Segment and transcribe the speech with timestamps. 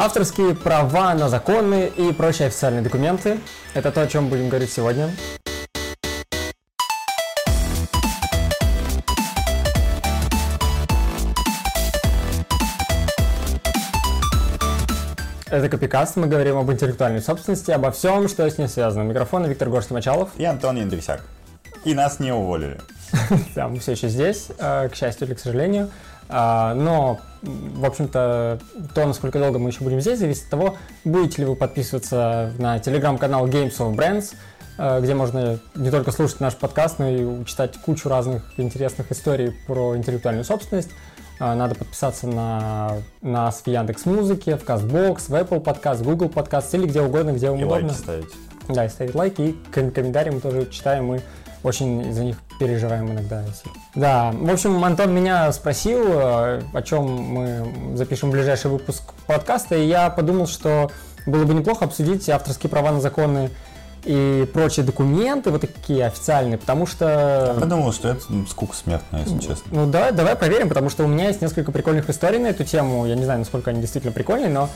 [0.00, 3.40] Авторские права на законы и прочие официальные документы–
[3.74, 5.10] это то, о чем будем говорить сегодня.
[15.50, 19.02] Это Копикаст, мы говорим об интеллектуальной собственности, обо всем, что с ней связано.
[19.02, 20.28] Микрофон Виктор Горский-Мачалов.
[20.36, 21.22] И Антон Яндрисяк.
[21.84, 22.78] И нас не уволили.
[23.56, 25.90] Да, мы все еще здесь, э, к счастью или к сожалению.
[26.28, 28.58] А, но, в общем-то,
[28.94, 32.78] то, насколько долго мы еще будем здесь, зависит от того, будете ли вы подписываться на
[32.78, 34.34] телеграм-канал Games of Brands,
[34.76, 39.54] э, где можно не только слушать наш подкаст, но и читать кучу разных интересных историй
[39.66, 40.90] про интеллектуальную собственность.
[41.40, 46.68] А, надо подписаться на нас в Яндекс Музыке, в Castbox, в Apple Podcast, Google Podcast
[46.72, 47.86] или где угодно, где вам и удобно.
[47.86, 48.32] лайки ставить.
[48.68, 51.22] Да, и ставить лайки, и ком- комментарии мы тоже читаем, мы
[51.62, 53.42] очень за них переживаем иногда.
[53.94, 59.86] Да, в общем, Антон меня спросил, э, о чем мы запишем ближайший выпуск подкаста, и
[59.86, 60.90] я подумал, что
[61.26, 63.50] было бы неплохо обсудить авторские права на законы
[64.04, 67.52] и прочие документы, вот такие официальные, потому что...
[67.54, 69.64] Я подумал, что это ну, скука смертная, если честно.
[69.70, 73.06] Ну да, давай проверим, потому что у меня есть несколько прикольных историй на эту тему.
[73.06, 74.70] Я не знаю, насколько они действительно прикольные, но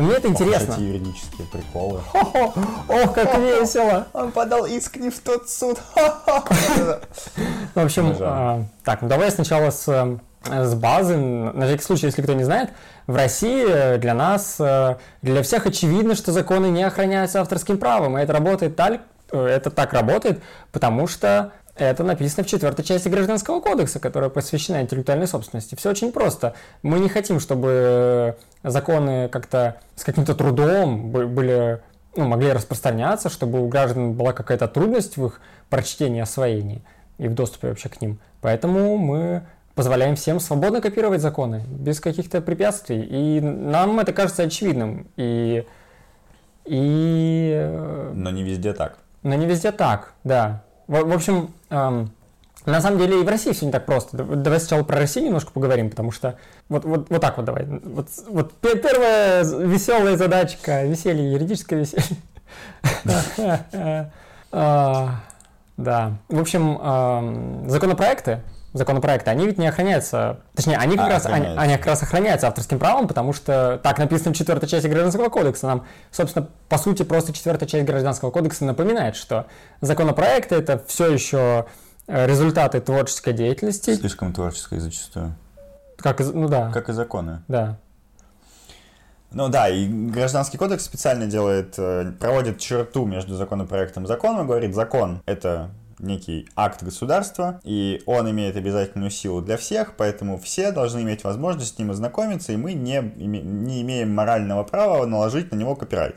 [0.00, 0.74] но мне это интересно.
[0.74, 2.00] Ох, эти юридические приколы.
[2.08, 2.54] Хо-хо,
[2.88, 4.06] Ох, как весело!
[4.14, 5.78] Он подал иск не в тот суд.
[5.94, 11.16] В общем, а, так, ну давай сначала с, э, с базы.
[11.18, 12.70] На всякий случай, если кто не знает,
[13.06, 18.16] в России э, для нас, э, для всех очевидно, что законы не охраняются авторским правом.
[18.16, 23.60] И это работает так, это так работает, потому что это написано в четвертой части Гражданского
[23.60, 25.74] кодекса, которая посвящена интеллектуальной собственности.
[25.74, 26.54] Все очень просто.
[26.82, 31.80] Мы не хотим, чтобы законы как-то с каким-то трудом бы- были,
[32.16, 35.40] ну, могли распространяться, чтобы у граждан была какая-то трудность в их
[35.70, 36.82] прочтении освоении
[37.18, 38.18] и в доступе вообще к ним.
[38.40, 39.42] Поэтому мы
[39.74, 43.00] позволяем всем свободно копировать законы, без каких-то препятствий.
[43.00, 45.06] И нам это кажется очевидным.
[45.16, 45.64] И,
[46.66, 48.98] и э, Но не везде так.
[49.22, 50.64] но не везде так, да.
[50.90, 52.10] В, в общем, эм,
[52.66, 54.16] на самом деле и в России все не так просто.
[54.24, 56.36] Давай сначала про Россию немножко поговорим, потому что
[56.68, 57.64] вот, вот, вот так вот давай.
[57.64, 62.16] Вот, вот пе- первая веселая задачка, веселье, юридическое веселье.
[64.52, 65.20] А,
[65.76, 66.14] Да.
[66.28, 68.40] В общем, эм, законопроекты,
[68.72, 72.46] законопроекты, они ведь не охраняются, точнее, они как, А, раз, они, они как раз охраняются
[72.46, 75.66] авторским правом, потому что так написано в четвертой части Гражданского кодекса.
[75.66, 79.46] Нам, собственно, по сути, просто четвертая часть Гражданского кодекса напоминает, что
[79.80, 81.66] законопроекты это все еще
[82.06, 83.94] э, результаты творческой деятельности.
[83.94, 85.34] Слишком творческое зачастую.
[85.98, 87.42] Как, ну да, Как и законы.
[87.48, 87.76] да.
[89.32, 94.46] Ну да, и Гражданский кодекс специально делает, э, проводит черту между законопроектом и законом, и
[94.48, 95.70] говорит, закон— это
[96.02, 101.76] некий акт государства, и он имеет обязательную силу для всех, поэтому все должны иметь возможность
[101.76, 106.16] с ним ознакомиться, и мы не, не имеем морального права наложить на него копирайт.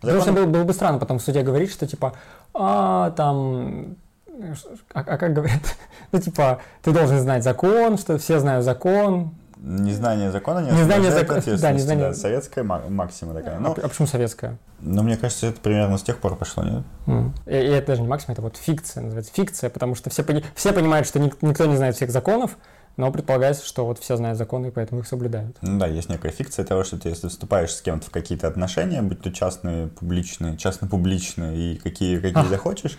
[0.00, 2.14] Потому что Закон- было, было бы странно потом в суде говорить, что типа,
[2.52, 3.96] а, там,
[4.26, 4.54] э,
[4.92, 5.62] а, а как говорят,
[6.12, 9.34] ну типа, ты должен знать закон, что все знают закон.
[9.66, 13.56] Незнание закона не Незнание закона, да, незнание- да, советская ма- максима такая.
[13.56, 14.58] а, Ну, а почему советская?
[14.80, 16.82] но мне кажется, это примерно с тех пор пошло, нет?
[17.06, 17.32] М.
[17.46, 20.44] И, и это даже не максимум, это вот фикция, называется фикция, потому что все, пони-
[20.54, 22.58] все понимают, что ник- никто не знает всех законов,
[22.98, 25.56] но предполагается, что вот все знают законы, и поэтому их соблюдают.
[25.62, 29.00] Ну да, есть некая фикция того, что ты, если вступаешь с кем-то в какие-то отношения,
[29.00, 32.48] будь то частные, публичные, частно-публичные и какие, какие А.
[32.48, 32.98] захочешь,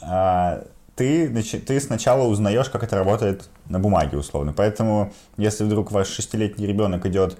[0.00, 0.62] а,
[0.98, 1.28] ты,
[1.60, 4.52] ты сначала узнаешь, как это работает на бумаге, условно.
[4.52, 7.38] Поэтому, если вдруг ваш шестилетний ребенок идет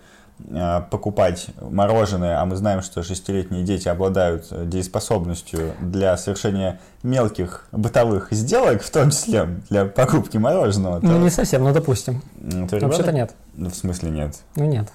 [0.52, 7.66] а, покупать мороженое, а мы знаем, что шестилетние дети обладают э, дееспособностью для совершения мелких
[7.72, 12.22] бытовых сделок, в том числе для покупки мороженого, то, Ну не совсем, ну допустим.
[12.36, 13.34] Вообще-то ребенок- нет.
[13.54, 14.36] Ну, в смысле нет.
[14.54, 14.88] Ну нет.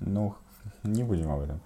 [0.00, 0.34] Ну,
[0.82, 1.60] не будем об этом.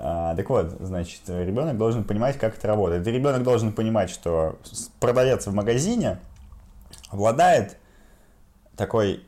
[0.00, 3.06] А, так вот, значит, ребенок должен понимать, как это работает.
[3.06, 4.56] И ребенок должен понимать, что
[5.00, 6.18] продавец в магазине
[7.10, 7.76] обладает
[8.76, 9.24] такой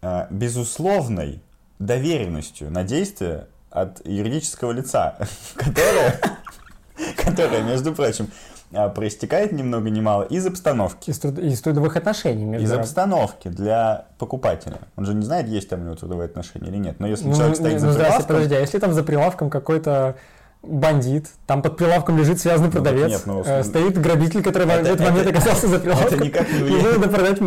[0.00, 1.42] а, безусловной
[1.80, 5.18] доверенностью на действие от юридического лица,
[5.56, 6.20] которое,
[7.16, 8.30] которое, между прочим,
[8.70, 11.10] проистекает ни много ни мало из обстановки.
[11.10, 14.78] Из, труд- из трудовых отношений между Из обстановки для покупателя.
[14.96, 16.96] Он же не знает, есть там у него трудовые отношения или нет.
[17.00, 19.50] Но если Ну, человек стоит ну, за здрасте, прилавком, подожди, а если там за прилавком
[19.50, 20.16] какой-то
[20.62, 24.70] бандит, там под прилавком лежит связанный Ну, продавец, нет, ну, э, стоит грабитель, который в
[24.70, 27.38] Это- этот момент это- оказался за прилавком, это не и надо продать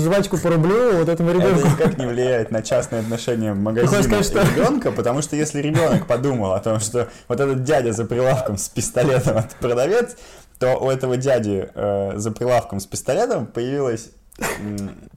[0.00, 1.60] жвачку по рублю вот этому ребенку.
[1.60, 6.06] Это никак не влияет на частные отношения магазина сказать, что- ребенка, потому что если ребенок
[6.08, 10.16] подумал о том, что вот этот дядя за прилавком с пистолетом это продавец,
[10.58, 14.10] то у этого дяди э, за прилавком с пистолетом появилась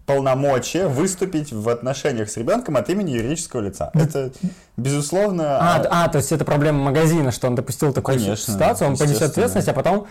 [0.06, 3.92] полномочия выступить в отношениях с ребенком от имени юридического лица.
[3.94, 4.32] Это,
[4.78, 5.58] безусловно...
[5.60, 9.24] А, а, то есть это проблема магазина, что он допустил такую Конечно, ситуацию, он понесет
[9.24, 10.08] ответственность, а потом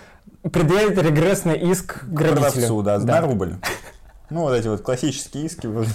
[0.52, 2.50] предъявит регрессный иск грабителю.
[2.50, 3.56] Продавцу, да, да, на рубль.
[4.30, 5.86] Ну, вот эти вот классические иски в,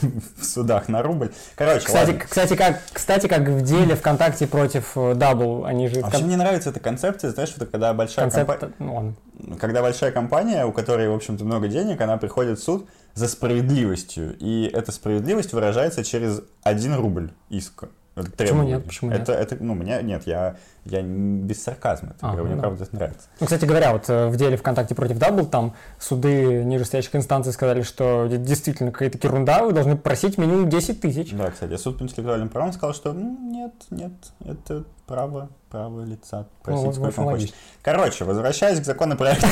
[0.41, 1.31] судах на рубль.
[1.55, 2.25] Короче, кстати, ладно.
[2.27, 5.99] кстати, как, кстати, как в деле ВКонтакте против Double, они же...
[5.99, 8.73] А вообще мне нравится эта концепция, знаешь, что когда большая Концепт, компания...
[8.79, 9.55] ну.
[9.59, 14.35] Когда большая компания, у которой, в общем-то, много денег, она приходит в суд за справедливостью.
[14.39, 17.89] И эта справедливость выражается через один рубль иска.
[18.15, 18.85] Это Почему нет?
[18.85, 19.21] Почему нет?
[19.21, 20.55] это, это, ну, меня, нет, я,
[20.85, 22.61] я без сарказма это А, говорю, ну мне да.
[22.61, 23.27] правда это нравится.
[23.39, 27.81] Ну, кстати говоря, вот э, в деле ВКонтакте против Double, там суды нижестоящих инстанций сказали,
[27.81, 31.31] что действительно какая-то ерунда, вы должны просить минимум 10 тысяч.
[31.33, 34.11] Да, кстати, суд по интеллектуальным правам сказал, что «М, нет, нет,
[34.45, 36.47] это право, право лица.
[36.61, 37.53] Просить Ну, сколько он хочет.
[37.81, 39.47] Короче, возвращаясь к законопроекту.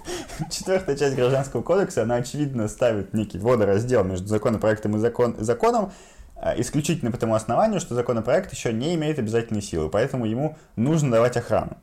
[0.50, 5.92] Четвертая часть Гражданского кодекса, она, очевидно, ставит некий водораздел между законопроектом и закон- законом,
[6.56, 11.36] исключительно по тому основанию, что законопроект еще не имеет обязательной силы, поэтому ему нужно давать
[11.36, 11.76] охрану.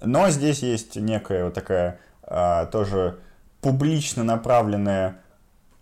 [0.00, 3.18] Но здесь есть некая вот такая а, тоже
[3.60, 5.16] публично направленная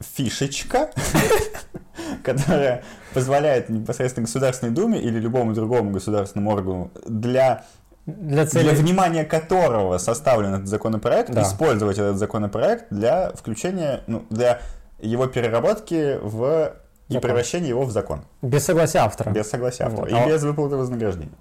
[0.01, 0.91] фишечка,
[2.25, 2.83] которая
[3.15, 7.65] позволяет непосредственно Государственной Думе или любому другому государственному органу для
[8.07, 8.75] Для для цели...
[8.75, 11.43] внимания которого составлен этот законопроект, Да.
[11.43, 14.61] использовать этот законопроект для включения, ну, для
[15.01, 16.73] его переработки в
[17.09, 17.29] и Закон.
[17.29, 18.23] превращения его в закон.
[18.43, 19.31] Без согласия автора.
[19.31, 20.03] Без согласия автора.
[20.03, 20.11] Вот.
[20.11, 21.33] И А- без выплаты вознаграждения.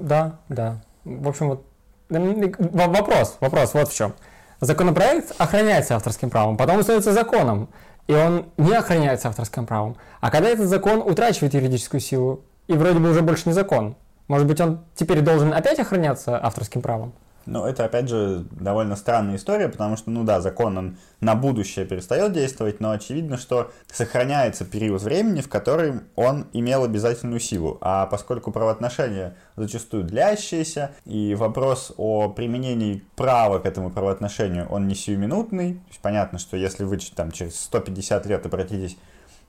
[0.00, 0.80] Да, да.
[1.04, 1.64] В общем, вот
[2.08, 4.14] вопрос, вопрос вот в чем.
[4.60, 7.68] Законопроект охраняется авторским правом, потом становится законом,
[8.06, 9.96] и он не охраняется авторским правом.
[10.20, 13.96] А когда этот закон утрачивает юридическую силу, и вроде бы уже больше не закон,
[14.26, 17.12] может быть, он теперь должен опять охраняться авторским правом?
[17.48, 21.86] Но это, опять же, довольно странная история, потому что, ну да, закон, он на будущее
[21.86, 27.78] перестает действовать, но очевидно, что сохраняется период времени, в который он имел обязательную силу.
[27.80, 34.94] А поскольку правоотношения зачастую длящиеся, и вопрос о применении права к этому правоотношению, он не
[34.94, 38.98] сиюминутный, то есть понятно, что если вы там через 150 лет обратитесь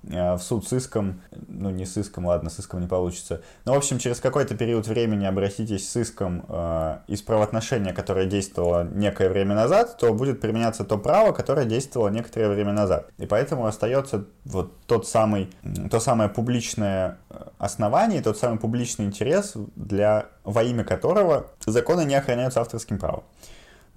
[0.03, 3.41] в суд с иском, ну не с иском, ладно, с иском не получится.
[3.65, 8.83] Но, в общем, через какой-то период времени обратитесь с иском э, из правоотношения, которое действовало
[8.83, 13.09] некое время назад, то будет применяться то право, которое действовало некоторое время назад.
[13.17, 15.49] И поэтому остается вот тот самый,
[15.91, 22.15] то самое публичное э, основание, тот самый публичный интерес, для, во имя которого законы не
[22.15, 23.23] охраняются авторским правом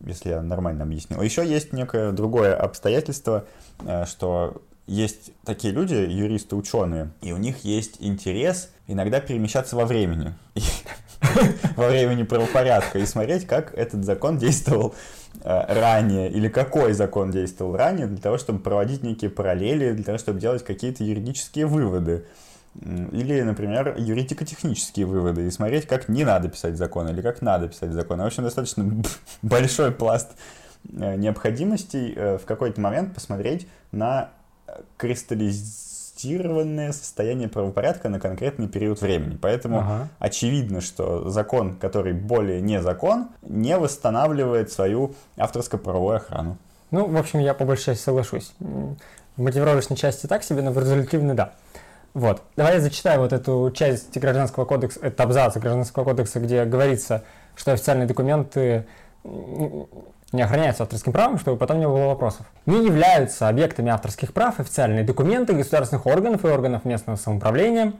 [0.05, 1.23] если я нормально объяснил.
[1.23, 3.45] Еще есть некое другое обстоятельство,
[3.85, 9.87] э, что есть такие люди, юристы, ученые, и у них есть интерес иногда перемещаться во
[9.87, 10.35] времени.
[11.77, 14.95] Во времени правопорядка и смотреть, как этот закон действовал
[15.41, 20.19] э, ранее, или какой закон действовал ранее, для того, чтобы проводить некие параллели, для того,
[20.19, 22.27] чтобы делать какие-то юридические выводы.
[22.75, 27.93] Или, например, юридико-технические выводы и смотреть, как не надо писать закон или как надо писать
[27.93, 28.21] закон.
[28.21, 29.03] В общем, достаточно
[29.43, 30.33] большой пласт
[30.93, 34.31] э, необходимостей э, в какой-то момент посмотреть на
[34.97, 39.39] кристаллизированное состояние правопорядка на конкретный период времени.
[39.41, 40.09] Поэтому Ага.
[40.19, 46.59] очевидно, что закон, который более не закон, не восстанавливает свою авторско-правовую охрану.
[46.91, 48.53] Ну, в общем, я по большей части соглашусь.
[48.61, 48.97] В
[49.43, 51.53] мотивировочной части так себе, но в результативной да.
[52.15, 52.43] Вот.
[52.57, 57.25] Давай я зачитаю вот эту часть Гражданского кодекса, это абзац Гражданского кодекса, где говорится,
[57.57, 58.85] что официальные документы
[60.33, 62.47] не охраняются авторским правом, чтобы потом не было вопросов.
[62.67, 67.93] Не являются объектами авторских прав официальные документы государственных органов и органов местного самоуправления,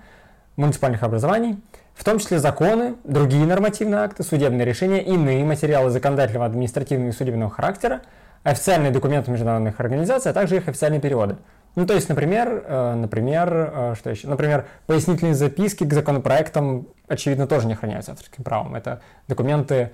[0.57, 1.59] муниципальных образований,
[1.95, 7.51] в том числе законы, другие нормативные акты, судебные решения, иные материалы законодательного, административного и судебного
[7.51, 8.01] характера,
[8.43, 11.37] официальные документы международных организаций, а также их официальные переводы.
[11.75, 14.29] Ну, то есть, например, э, например, э, что еще?
[14.29, 18.75] Например, пояснительные записки к законопроектам, очевидно, тоже не охраняются авторским правом.
[18.75, 19.93] Это документы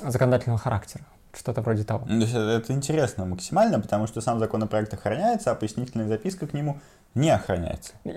[0.00, 1.04] законодательного характера,
[1.36, 2.04] что-то вроде того.
[2.08, 6.78] Ну, это, интересно максимально, потому что сам законопроект охраняется, а пояснительная записка к нему
[7.14, 7.92] не охраняется.
[8.04, 8.12] Я,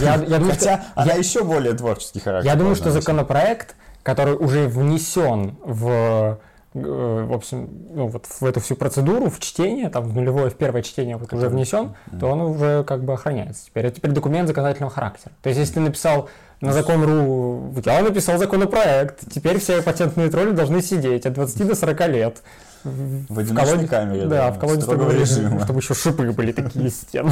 [0.00, 2.50] я думаю, что- Хотя она еще более творческий характер.
[2.50, 3.00] Я думаю, что носить.
[3.02, 6.38] законопроект, который уже внесен в,
[6.74, 10.56] э, в общем, ну, вот в эту всю процедуру, в чтение, там в нулевое, в
[10.56, 13.66] первое чтение вот уже внесен, то он уже как бы охраняется.
[13.66, 15.32] Теперь это теперь документ законодательного характера.
[15.42, 16.28] То есть, если ты написал
[16.60, 22.08] на закон.ру, я написал законопроект, теперь все патентные тролли должны сидеть от 20 до 40
[22.08, 22.42] лет.
[22.84, 25.60] В одиночной колоде- камере, Да, да, в колоде строгого режима.
[25.64, 27.30] чтобы еще шипы были такие из стен.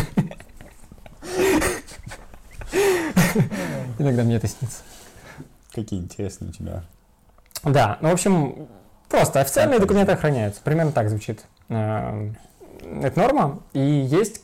[3.99, 4.78] Иногда мне это снится.
[5.75, 6.85] Какие интересные у тебя.
[7.64, 8.68] Да, ну, в общем,
[9.09, 10.61] просто официальные документы охраняются.
[10.62, 11.45] Примерно так звучит.
[11.68, 12.37] Эм,
[13.02, 13.61] это норма.
[13.73, 14.42] И есть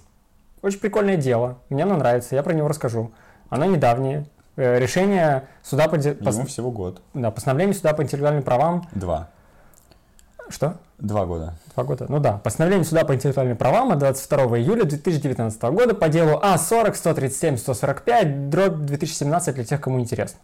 [0.63, 1.59] очень прикольное дело.
[1.69, 3.13] Мне оно нравится, я про него расскажу.
[3.49, 4.27] Оно недавнее.
[4.57, 5.97] Э, решение суда по...
[5.97, 7.01] Ему всего год.
[7.15, 8.87] Да, постановление суда по интеллектуальным правам.
[8.93, 9.29] Два.
[10.49, 10.77] Что?
[10.99, 11.55] Два года.
[11.75, 12.07] Два года.
[12.09, 12.39] Ну да.
[12.39, 18.51] Постановление суда по интеллектуальным правам от 22 июля 2019 года по делу А40 137 145
[18.51, 20.39] дробь 2017 для тех, кому интересно.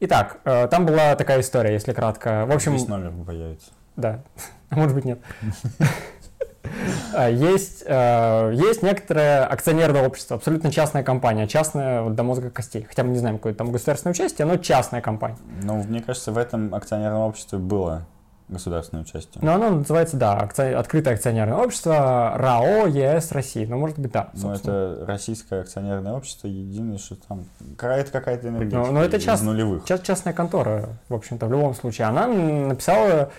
[0.00, 2.46] Итак, э, там была такая история, если кратко.
[2.46, 2.76] В общем...
[2.76, 3.70] Здесь номер появится.
[3.96, 4.20] Да.
[4.70, 5.18] А может быть нет.
[7.14, 12.86] А, есть, э, есть некоторое акционерное общество, абсолютно частная компания, частная до мозга костей.
[12.88, 15.36] Хотя мы не знаем, какое там государственное участие, но частная компания.
[15.62, 18.06] Ну, мне кажется, в этом акционерном обществе было
[18.48, 19.42] государственное участие.
[19.42, 20.72] Ну, оно называется, да, акци...
[20.72, 23.64] открытое акционерное общество РАО ЕС России.
[23.64, 24.30] Ну, может быть, да.
[24.34, 27.44] Ну, это российское акционерное общество, единое, что там...
[27.80, 29.42] Это какая-то энергетика ну, но это част...
[29.42, 29.84] нулевых.
[29.84, 32.06] Част, частная контора, в общем-то, в любом случае.
[32.06, 33.30] Она написала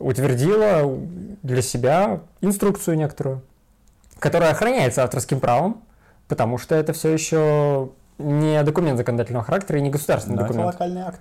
[0.00, 0.98] утвердила
[1.42, 3.42] для себя инструкцию некоторую,
[4.18, 5.82] которая охраняется авторским правом,
[6.26, 10.68] потому что это все еще не документ законодательного характера и не государственный но документ.
[10.68, 11.20] Это локальный акт.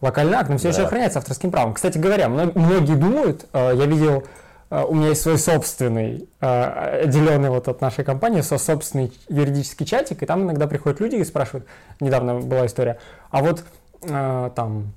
[0.00, 0.74] Локальный акт, но все да.
[0.74, 1.74] еще охраняется авторским правом.
[1.74, 4.24] Кстати говоря, многие думают, э, я видел,
[4.70, 9.86] э, у меня есть свой собственный, э, отделенный вот от нашей компании, со собственный юридический
[9.86, 11.66] чатик, и там иногда приходят люди и спрашивают,
[12.00, 12.98] недавно была история,
[13.30, 13.64] а вот
[14.00, 14.92] там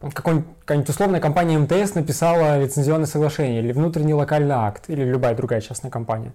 [0.00, 5.90] какая-нибудь условная компания МТС написала лицензионное соглашение или внутренний локальный акт, или любая другая частная
[5.90, 6.32] компания.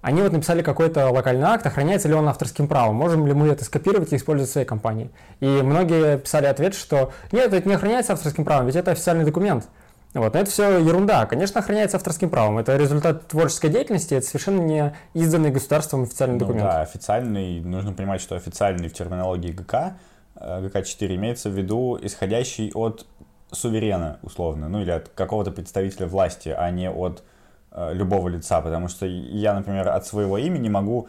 [0.00, 3.64] Они вот написали какой-то локальный акт, охраняется ли он авторским правом, можем ли мы это
[3.64, 5.10] скопировать и использовать в своей компании.
[5.40, 9.66] И многие писали ответ, что нет, это не охраняется авторским правом, ведь это официальный документ.
[10.12, 11.26] Вот, но это все ерунда.
[11.26, 12.58] Конечно, охраняется авторским правом.
[12.58, 16.66] Это результат творческой деятельности, это совершенно не изданный государством официальный ну, документ.
[16.66, 19.96] Да, официальный, нужно понимать, что официальный в терминологии ГК
[20.36, 23.06] ГК-4 имеется в виду исходящий от
[23.52, 27.22] суверена, условно, ну или от какого-то представителя власти, а не от
[27.70, 31.08] э, любого лица, потому что я, например, от своего имени могу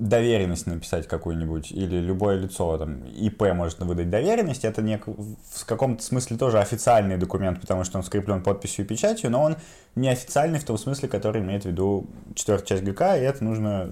[0.00, 6.02] доверенность написать какую-нибудь, или любое лицо, там, ИП может выдать доверенность, это не, в каком-то
[6.02, 9.56] смысле тоже официальный документ, потому что он скреплен подписью и печатью, но он
[9.94, 13.90] не официальный в том смысле, который имеет в виду четвертая часть ГК, и это нужно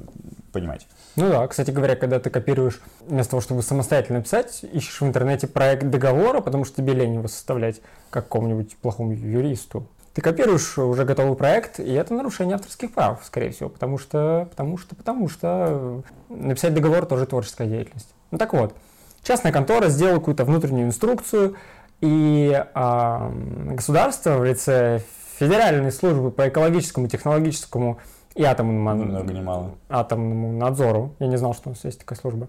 [0.53, 0.87] понимать.
[1.17, 5.47] Ну да, кстати говоря, когда ты копируешь, вместо того, чтобы самостоятельно писать, ищешь в интернете
[5.47, 9.87] проект договора, потому что тебе лень его составлять какому-нибудь плохому юристу,
[10.19, 14.77] ты копируешь уже готовый проект, и это нарушение авторских прав, скорее всего, потому что, потому
[14.77, 18.13] что, потому что написать договор тоже творческая деятельность.
[18.33, 18.75] Ну так вот,
[19.23, 21.55] частная контора сделала какую-то внутреннюю инструкцию,
[22.01, 23.31] и э,
[23.77, 25.03] государство в лице
[25.39, 27.99] Федеральной службы по экологическому, технологическому
[28.35, 29.77] и атомному, много не мало.
[29.89, 32.49] атомному надзору, я не знал, что у нас есть такая служба.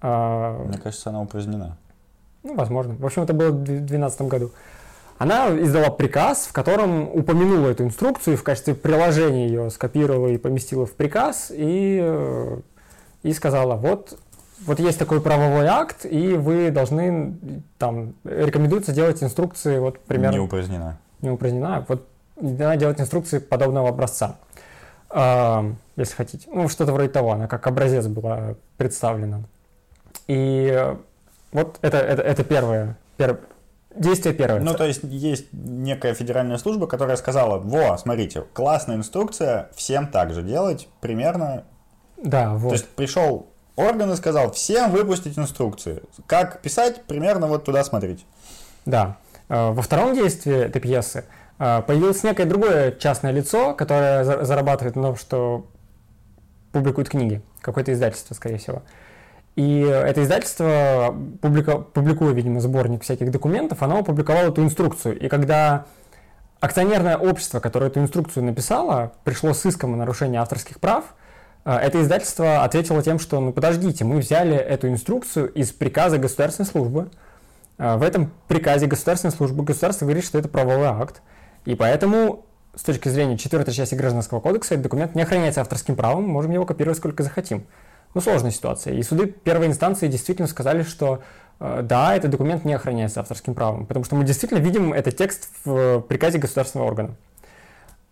[0.00, 1.76] Э, Мне кажется, она упразднена.
[2.44, 2.94] Ну, возможно.
[2.94, 4.52] В общем, это было в 2012 году.
[5.20, 10.86] Она издала приказ, в котором упомянула эту инструкцию в качестве приложения ее скопировала и поместила
[10.86, 12.60] в приказ и, э,
[13.22, 14.18] и сказала, вот,
[14.64, 17.34] вот есть такой правовой акт, и вы должны,
[17.76, 20.36] там, рекомендуется делать инструкции, вот, примерно...
[20.36, 20.98] Не упразднена.
[21.20, 21.84] Не упразднена.
[21.86, 22.08] Вот,
[22.40, 24.36] надо делать инструкции подобного образца,
[25.10, 26.48] э, если хотите.
[26.50, 29.42] Ну, что-то вроде того, она как образец была представлена.
[30.28, 30.94] И
[31.52, 33.40] вот это, это, это первое, первое,
[33.94, 34.60] Действие первое.
[34.60, 40.32] Ну, то есть есть некая федеральная служба, которая сказала, во, смотрите, классная инструкция, всем так
[40.32, 41.64] же делать, примерно.
[42.16, 42.68] Да, вот.
[42.68, 46.02] То есть пришел орган и сказал, всем выпустить инструкции.
[46.26, 48.24] Как писать, примерно вот туда смотреть.
[48.86, 49.16] Да.
[49.48, 51.24] Э, во втором действии этой пьесы
[51.58, 55.66] э, появилось некое другое частное лицо, которое зарабатывает на том, что
[56.72, 57.42] публикует книги.
[57.60, 58.82] Какое-то издательство, скорее всего.
[59.56, 65.18] И это издательство, публика, публикуя, видимо, сборник всяких документов, оно опубликовало эту инструкцию.
[65.18, 65.86] И когда
[66.60, 71.04] акционерное общество, которое эту инструкцию написало, пришло с иском о нарушении авторских прав,
[71.64, 76.66] э, это издательство ответило тем, что, ну подождите, мы взяли эту инструкцию из приказа государственной
[76.66, 77.10] службы.
[77.78, 81.22] Э, в этом приказе государственной службы государство говорит, что это правовой акт.
[81.64, 86.28] И поэтому с точки зрения четвертой части Гражданского кодекса этот документ не охраняется авторским правом,
[86.28, 87.66] можем его копировать сколько захотим
[88.14, 88.94] ну, сложная ситуация.
[88.94, 91.22] И суды первой инстанции действительно сказали, что
[91.60, 95.48] э, да, этот документ не охраняется авторским правом, потому что мы действительно видим этот текст
[95.64, 97.10] в приказе государственного органа.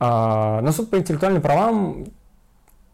[0.00, 2.06] А, но суд по интеллектуальным правам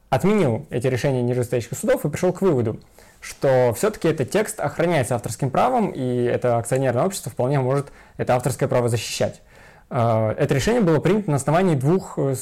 [0.09, 2.81] отменил эти решения нижестоящих судов и пришел к выводу,
[3.21, 8.69] что все-таки этот текст охраняется авторским правом, и это акционерное общество вполне может это авторское
[8.69, 9.43] право защищать.
[9.91, 12.35] А, это решение было принято на основании двух э,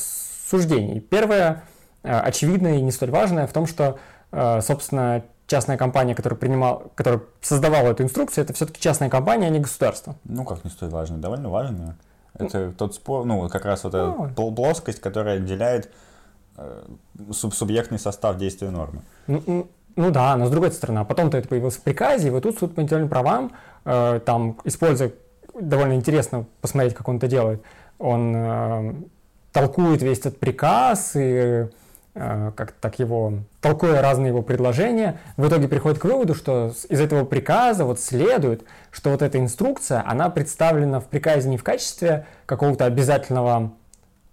[0.48, 1.00] суждений.
[1.00, 1.64] Первое,
[2.04, 6.82] э, очевидное и не столь важное, в том, что Э, собственно, частная компания, которая, принимала,
[6.94, 10.16] которая создавала эту инструкцию, это все-таки частная компания, а не государство.
[10.24, 11.96] Ну, как не стоит важно, довольно важно.
[12.38, 15.90] Это ну, тот спор, ну, как раз вот ну, эта плоскость, которая отделяет
[16.56, 16.82] э,
[17.32, 19.02] субъектный состав действия нормы.
[19.26, 22.30] Ну, ну, ну да, но с другой стороны, а потом-то это появилось в приказе, и
[22.30, 23.52] вот тут суд по интеллектуальным правам,
[23.84, 25.12] э, там, используя,
[25.54, 27.62] довольно интересно посмотреть, как он это делает,
[27.98, 28.94] он э,
[29.52, 31.68] толкует весь этот приказ и э,
[32.14, 37.24] как так его, толкуя разные его предложения, в итоге приходит к выводу, что из этого
[37.24, 42.84] приказа вот следует, что вот эта инструкция, она представлена в приказе не в качестве какого-то
[42.84, 43.72] обязательного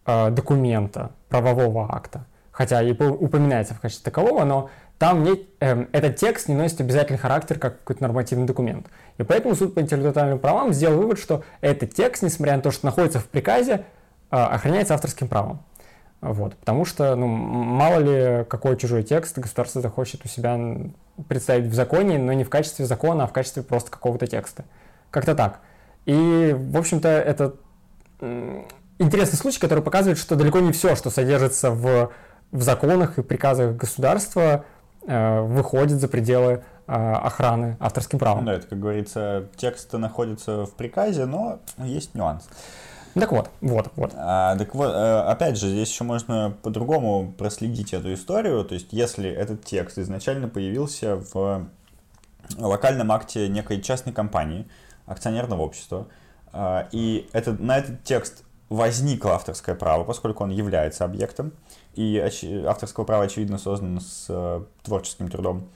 [0.06, 6.18] э, документа, правового акта, хотя и упоминается в качестве такового, но там не, э, этот
[6.18, 8.88] текст не носит обязательный характер как какой-то нормативный документ.
[9.18, 12.86] И поэтому суд по интеллектуальным правам сделал вывод, что этот текст, несмотря на то, что
[12.86, 13.86] находится в приказе,
[14.32, 15.64] э, охраняется авторским правом.
[16.22, 20.60] Вот, потому что, ну, мало ли, какой чужой текст государство захочет у себя
[21.28, 24.66] представить в законе, но не в качестве закона, а в качестве просто какого-то текста.
[25.12, 25.60] Как-то так.
[26.06, 27.56] И, в общем-то, это
[29.00, 32.12] интересный случай, который показывает, что далеко не все, что содержится в,
[32.52, 34.66] в законах и приказах государства,
[35.08, 38.46] Э, выходит за пределы э, охраны авторским правом.
[38.46, 42.48] Да, это, как говорится, текст находится в приказе, но есть нюанс.
[43.14, 44.12] Так вот, вот, вот.
[44.16, 48.64] А, так вот, э, опять же, здесь еще можно по-другому проследить эту историю.
[48.64, 51.68] То есть, если этот текст изначально появился в
[52.58, 54.68] локальном акте некой частной компании,
[55.06, 56.08] акционерного общества,
[56.92, 61.52] и этот, на этот текст возникло авторское право, поскольку он является объектом,
[61.96, 62.18] и
[62.66, 65.68] авторского права, очевидно, создано с э, творческим трудом.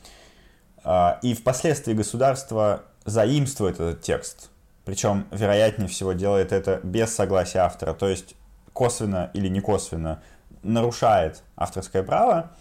[0.86, 4.50] Э, и впоследствии государство заимствует этот текст,
[4.86, 8.36] причем, вероятнее всего, делает это без согласия автора, то есть
[8.74, 10.22] косвенно или не косвенно
[10.64, 12.52] нарушает авторское право,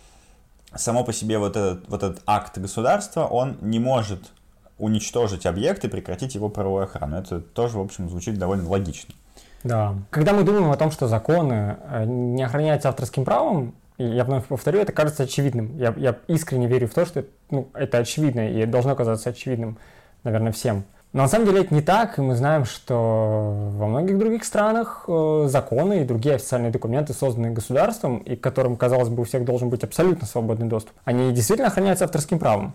[0.75, 4.31] само по себе вот этот, вот этот акт государства, он не может
[4.79, 7.17] уничтожить объект и прекратить его правовую охрану.
[7.17, 9.15] Это тоже, в общем, звучит довольно логично.
[9.63, 9.95] Да.
[10.11, 14.81] Когда мы думаем о том, что законы э, не охраняются авторским правом, я вновь повторю,
[14.81, 15.77] это кажется очевидным.
[15.79, 19.79] Я, я искренне верю в то, что ну, это очевидно, и должно казаться очевидным,
[20.25, 20.85] наверное, всем.
[21.13, 25.05] Но на самом деле это не так, и мы знаем, что во многих других странах
[25.09, 29.45] э, законы и другие официальные документы, созданные государством, и к которым, казалось бы, у всех
[29.45, 32.73] должен быть абсолютно свободный доступ, они действительно охраняются авторским правом.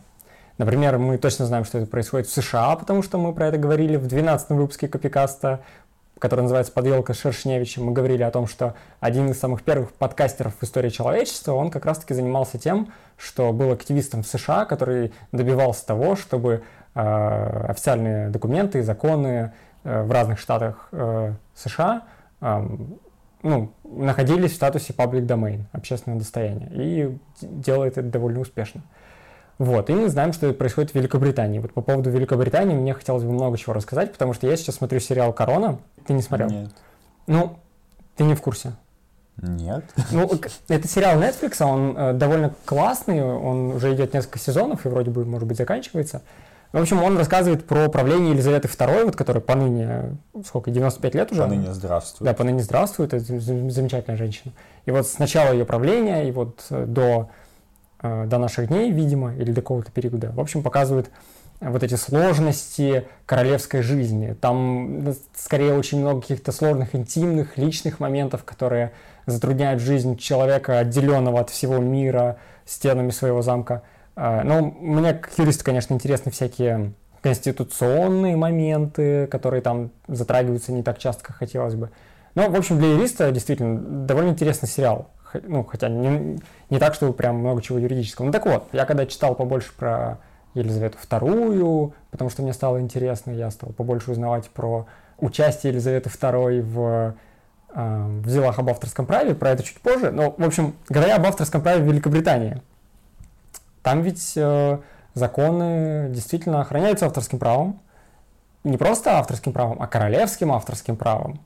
[0.59, 3.95] Например, мы точно знаем, что это происходит в США, потому что мы про это говорили
[3.95, 5.61] в 12 выпуске Копикаста
[6.19, 10.63] который называется «Подъелка Шершневича», мы говорили о том, что один из самых первых подкастеров в
[10.63, 16.15] истории человечества, он как раз-таки занимался тем, что был активистом в США, который добивался того,
[16.15, 16.63] чтобы
[16.97, 22.03] официальные документы законы э, в разных штатах э, США
[22.41, 22.67] э,
[23.43, 28.81] ну, находились в статусе public domain, общественного достояния, и делает это довольно успешно.
[29.59, 31.59] Вот, и мы знаем, что происходит в Великобритании.
[31.59, 34.99] Вот по поводу Великобритании мне хотелось бы много чего рассказать, потому что я сейчас смотрю
[34.99, 35.79] сериал «Корона».
[36.05, 36.49] Ты не смотрел?
[36.49, 36.69] Нет.
[37.25, 37.57] Ну,
[38.15, 38.73] ты не в курсе.
[39.41, 39.83] Нет.
[40.11, 40.29] Ну,
[40.67, 45.25] это сериал Netflix, он э, довольно классный, он уже идет несколько сезонов и вроде бы,
[45.25, 46.21] может быть, заканчивается.
[46.73, 51.41] В общем, он рассказывает про правление Елизаветы II, вот, которая поныне, сколько, 95 лет уже?
[51.41, 52.29] Поныне здравствует.
[52.29, 54.53] Да, поныне здравствует, это замечательная женщина.
[54.85, 57.29] И вот с начала ее правления и вот э, до
[57.99, 60.31] Э, до наших дней, видимо, или до какого-то периода.
[60.35, 61.09] В общем, показывает
[61.59, 64.35] вот эти сложности королевской жизни.
[64.39, 68.91] Там скорее очень много каких-то сложных, интимных, личных моментов, которые
[69.25, 73.81] затрудняют жизнь человека, отделенного от всего мира стенами своего замка.
[74.17, 80.99] Э, но мне, как юристу, конечно, интересны всякие конституционные моменты, которые там затрагиваются не так
[80.99, 81.89] часто, как хотелось бы.
[82.35, 85.07] Но, в общем, для юриста действительно довольно интересный сериал
[85.43, 88.25] ну, хотя не, не так, чтобы прям много чего юридического.
[88.25, 90.19] Ну так вот, я когда читал побольше про
[90.53, 96.61] Елизавету II, потому что мне стало интересно, я стал побольше узнавать про участие Елизаветы II
[96.61, 97.15] в,
[97.73, 100.11] э, в делах об авторском праве, про это чуть позже.
[100.11, 102.61] Но, в общем, говоря об авторском праве в Великобритании,
[103.83, 104.79] там ведь э,
[105.13, 107.79] законы действительно охраняются авторским правом,
[108.63, 111.39] не просто авторским правом, а королевским авторским правом.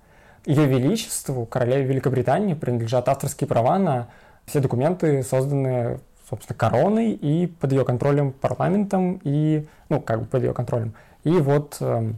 [0.46, 4.08] Ее Величеству, королеве Великобритании, принадлежат авторские права на
[4.46, 10.44] все документы, созданные, собственно, короной и под ее контролем парламентом, и, ну, как бы под
[10.44, 12.12] ее контролем, и вот э,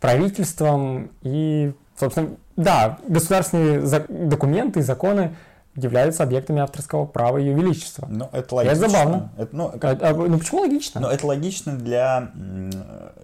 [0.00, 5.34] правительством, и, собственно, да, государственные документы и законы
[5.74, 8.06] являются объектами авторского права Ее Величества.
[8.10, 8.84] Ну, это логично.
[8.84, 9.32] Это забавно.
[9.38, 10.02] Это, ну, как...
[10.02, 11.00] а, а, ну, почему логично?
[11.00, 12.30] Ну, это логично для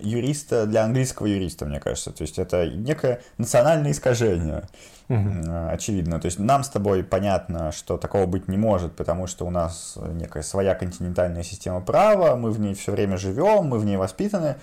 [0.01, 2.11] юриста, для английского юриста, мне кажется.
[2.11, 4.63] То есть это некое национальное искажение.
[5.09, 5.71] Угу.
[5.71, 6.21] Очевидно.
[6.21, 9.99] То есть нам с тобой понятно, что такого быть не может, потому что у нас
[10.13, 14.57] некая своя континентальная система права, мы в ней все время живем, мы в ней воспитаны.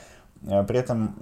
[0.48, 1.15] Э, при этом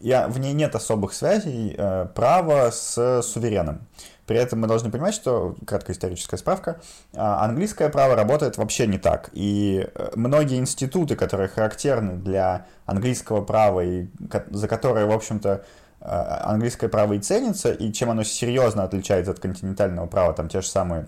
[0.00, 3.86] я, в ней нет особых связей э, права с сувереном.
[4.26, 6.80] При этом мы должны понимать, что, краткая историческая справка,
[7.14, 9.30] а, английское право работает вообще не так.
[9.32, 14.06] И э, многие институты, которые характерны для английского права и
[14.50, 15.64] за которые, в общем-то,
[16.00, 20.60] э, английское право и ценится, и чем оно серьезно отличается от континентального права, там те
[20.60, 21.06] же самые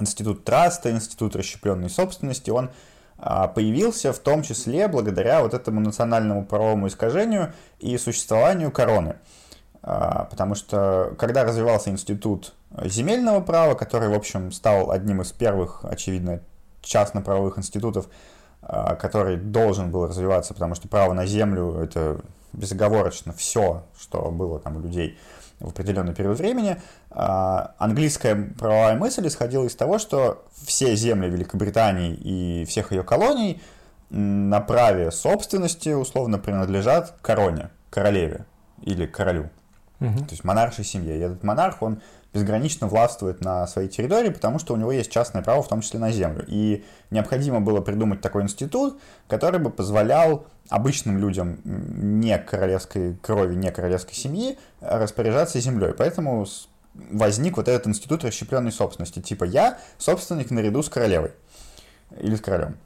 [0.00, 2.70] институт траста, институт расщепленной собственности, он
[3.54, 9.16] появился в том числе благодаря вот этому национальному правовому искажению и существованию короны.
[9.82, 12.54] А, потому что когда развивался институт
[12.84, 16.40] земельного права, который, в общем, стал одним из первых, очевидно,
[16.82, 18.08] частно-правовых институтов,
[18.62, 22.20] а, который должен был развиваться, потому что право на землю– это
[22.52, 25.18] безоговорочно все, что было там у людей
[25.60, 26.80] в определенный период времени.
[27.10, 33.62] А, английская правовая мысль исходила из того, что все земли Великобритании и всех ее колоний
[34.10, 38.46] на праве собственности условно принадлежат короне, королеве
[38.82, 39.50] или королю.
[40.00, 40.18] Угу.
[40.20, 41.16] То есть монаршей семье.
[41.16, 42.00] И этот монарх, он
[42.32, 45.98] безгранично властвует на своей территории, потому что у него есть частное право, в том числе
[45.98, 46.44] на землю.
[46.46, 53.70] И необходимо было придумать такой институт, который бы позволял обычным людям не королевской крови, не
[53.72, 55.92] королевской семьи распоряжаться землей.
[55.92, 56.46] Поэтому
[56.94, 59.20] возник вот этот институт расщепленной собственности.
[59.20, 61.32] Типа я собственник наряду с королевой.
[62.18, 62.76] Или с королем.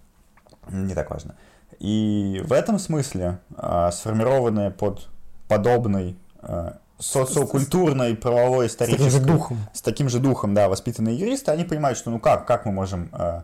[0.71, 1.35] Не так важно.
[1.79, 5.09] И в этом смысле э, сформированные под
[5.49, 9.09] подобный э, социокультурной, правовой, исторической...
[9.09, 9.59] С таким же духом.
[9.73, 13.11] С таким же духом, да, воспитанные юристы, они понимают, что ну как, как мы можем
[13.13, 13.43] э,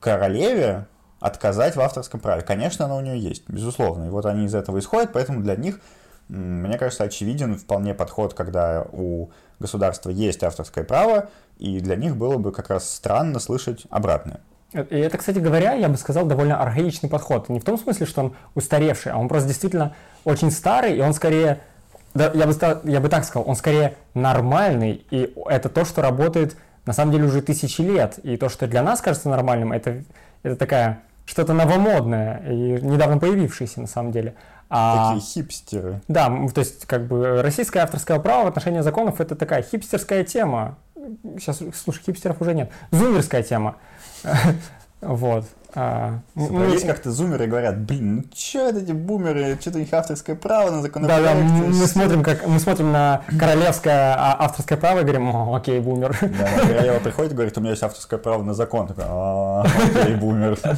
[0.00, 0.86] королеве
[1.20, 2.42] отказать в авторском праве?
[2.42, 4.04] Конечно, оно у нее есть, безусловно.
[4.04, 5.80] И вот они из этого исходят, поэтому для них,
[6.28, 11.28] мне кажется, очевиден вполне подход, когда у государства есть авторское право,
[11.58, 14.40] и для них было бы как раз странно слышать обратное.
[14.72, 17.48] И это, кстати говоря, я бы сказал, довольно архаичный подход.
[17.48, 21.14] Не в том смысле, что он устаревший, а он просто действительно очень старый, и он
[21.14, 21.60] скорее
[22.16, 26.02] да, я бы, стал, я бы так сказал, он скорее нормальный, и это то, что
[26.02, 28.18] работает на самом деле уже тысячи лет.
[28.22, 30.02] И то, что для нас кажется нормальным, это,
[30.42, 34.34] это такая что-то новомодное и недавно появившееся на самом деле.
[34.68, 36.00] А, Такие хипстеры.
[36.08, 40.76] Да, то есть как бы российское авторское право в отношении законов это такая хипстерская тема.
[41.38, 42.70] Сейчас, слушай, хипстеров уже нет.
[42.90, 43.76] Зумерская тема.
[45.02, 45.44] Вот.
[45.78, 49.92] А, ну, есть как-то зумеры говорят, блин, ну что это эти бумеры, что-то у них
[49.92, 51.22] авторское право на законопроект.
[51.22, 55.54] Да, да, мы смотрим, как, мы смотрим на королевское а, авторское право и говорим, О,
[55.54, 56.16] окей, бумер.
[56.22, 58.86] Да, королева приходит и говорит, у меня есть авторское право на закон.
[58.86, 59.66] Такой, а,
[60.00, 60.58] окей, бумер.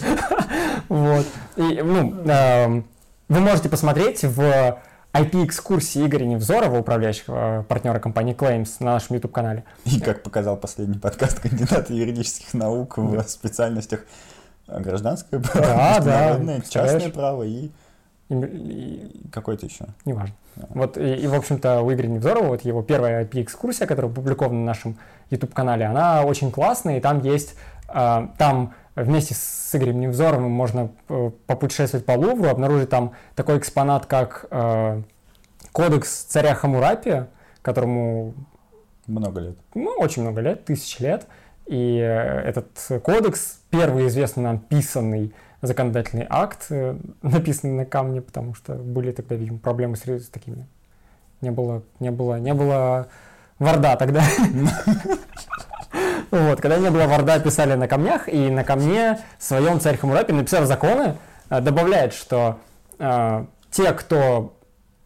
[0.88, 1.26] Вот.
[1.56, 2.86] И, ну, эм,
[3.28, 4.78] вы можете посмотреть в
[5.12, 9.64] IP-экскурсии Игоря Невзорова, управляющего партнера компании Claims на нашем YouTube-канале.
[9.84, 14.00] И, как показал последний подкаст, кандидата юридических наук в специальностях
[14.68, 17.70] гражданское право, да, международное, да, частное право и,
[18.28, 19.86] и, и какое-то еще.
[20.04, 20.34] Неважно.
[20.56, 20.66] Да.
[20.70, 24.66] Вот, и, и, в общем-то, у Игоря Невзорова, вот его первая IP-экскурсия, которая опубликована на
[24.66, 24.98] нашем
[25.30, 27.54] YouTube-канале, она очень классная, и там есть,
[27.88, 34.06] э, там вместе с Игорем Невзоровым можно э, попутешествовать по Лувру, обнаружить там такой экспонат,
[34.06, 35.02] как э,
[35.72, 37.24] кодекс царя Хамурапи,
[37.62, 38.34] которому...
[39.06, 39.56] Много лет.
[39.74, 41.26] Ну, очень много лет, тысяч лет.
[41.68, 48.54] И э, этот кодекс, первый известный нам писанный законодательный акт, э, написанный на камне, потому
[48.54, 50.66] что были тогда, видимо, проблемы с, такими.
[51.42, 53.08] Не было, не было, не было
[53.58, 54.22] Варда тогда.
[56.30, 60.66] Вот, когда не было Варда, писали на камнях, и на камне своем царь Хамурапи, написав
[60.66, 61.16] законы,
[61.48, 62.58] э, добавляет, что
[63.70, 64.57] те, кто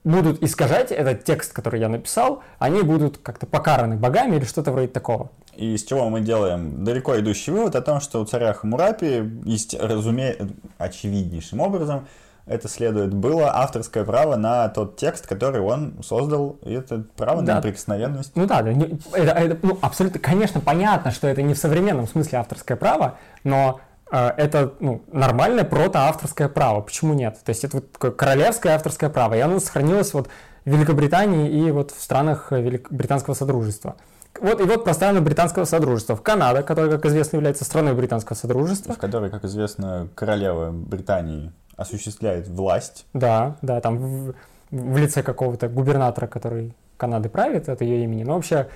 [0.04, 4.88] будут искажать этот текст, который я написал, они будут как-то покараны богами или что-то вроде
[4.88, 5.30] такого.
[5.54, 9.78] И из чего мы делаем далеко идущий вывод о том, что у царя Хамурапи, есть,
[9.78, 10.36] разуме...
[10.78, 12.06] очевиднейшим образом,
[12.46, 17.54] это следует, было авторское право на тот текст, который он создал, и это право да.
[17.54, 18.32] на неприкосновенность.
[18.34, 22.76] Ну да, это, это ну, абсолютно, конечно, понятно, что это не в современном смысле авторское
[22.76, 23.80] право, но
[24.16, 26.80] это ну, нормальное протоавторское право.
[26.80, 27.38] Почему нет?
[27.44, 30.28] То есть это вот королевское авторское право, и оно сохранилось вот
[30.64, 32.90] в Великобритании и вот в странах Велик...
[32.90, 33.96] Британского Содружества.
[34.40, 36.16] Вот, и вот про страны британского содружества.
[36.16, 38.94] В Канада, которая, как известно, является страной британского содружества.
[38.94, 43.06] В которой, как известно, королева Британии осуществляет власть.
[43.12, 44.34] Да, да, там в,
[44.70, 48.24] в лице какого-то губернатора, который Канады правит, это ее имени.
[48.24, 48.68] Но вообще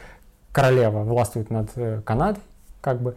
[0.53, 2.43] королева властвует над э, Канадой,
[2.81, 3.17] как бы.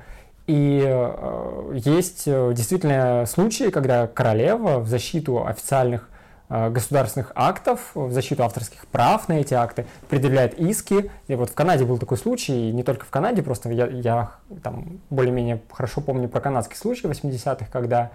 [0.50, 6.10] И э, есть э, действительно случаи, когда королева в защиту официальных
[6.52, 11.12] Э, государственных актов в защиту авторских прав на эти акты, предъявляет иски.
[11.28, 14.32] И вот в Канаде был такой случай, и не только в Канаде, просто я, я
[14.64, 18.10] там более-менее хорошо помню про канадский случай 80-х, когда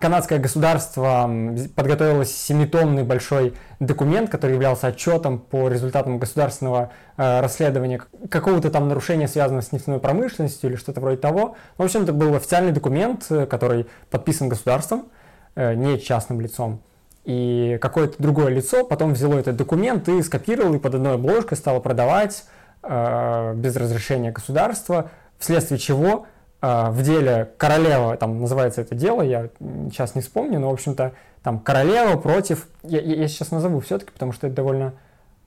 [0.00, 1.30] канадское государство
[1.76, 9.28] подготовило семитомный большой документ, который являлся отчетом по результатам государственного э, расследования какого-то там нарушения,
[9.28, 11.54] связанного с нефтяной промышленностью или что-то вроде того.
[11.76, 15.08] В общем, это был официальный документ, э, который подписан государством,
[15.54, 16.80] э, не частным лицом.
[17.24, 21.78] И какое-то другое лицо потом взяло этот документ и скопировало, и под одной обложкой стало
[21.80, 22.44] продавать
[22.82, 26.26] э, без разрешения государства, вследствие чего
[26.60, 29.48] в деле королева, там называется это дело, я
[29.90, 32.68] сейчас не вспомню, но, в общем-то, там королева против...
[32.82, 34.92] Я, я сейчас назову все-таки, потому что это довольно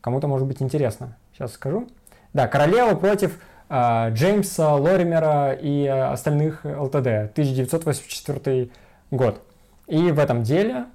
[0.01, 1.17] кому-то может быть интересно.
[1.33, 1.87] Сейчас скажу.
[2.33, 8.69] Да, королева против э, Джеймса Лоримера и остальных ЛТД, 1984
[9.11, 9.41] год.
[9.87, 10.85] И в этом деле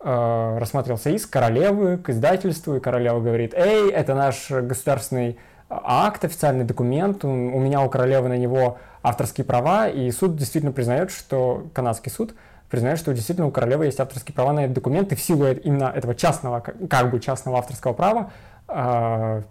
[0.00, 5.38] э, рассматривался иск королевы к издательству, и королева говорит, эй, это наш государственный
[5.70, 11.10] акт, официальный документ, у меня у королевы на него авторские права, и суд действительно признает,
[11.10, 12.34] что канадский суд
[12.70, 15.92] признает, что действительно у королевы есть авторские права на этот документ, и в силу именно
[15.94, 18.30] этого частного, как бы частного авторского права,
[18.68, 19.42] э,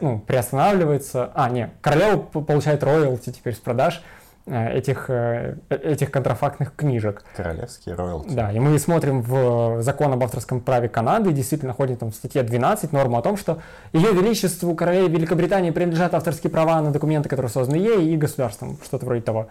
[0.00, 1.30] ну, приостанавливается...
[1.34, 4.02] А, нет, королева получает роялти теперь с продаж,
[4.46, 7.24] этих, э, этих контрафактных книжек.
[7.36, 8.34] Королевские роялти.
[8.34, 12.14] Да, и мы смотрим в закон об авторском праве Канады, и действительно находим там в
[12.14, 13.60] статье 12 норму о том, что
[13.92, 19.06] Ее Величеству королеве Великобритании принадлежат авторские права на документы, которые созданы ей и государством, что-то
[19.06, 19.48] вроде того.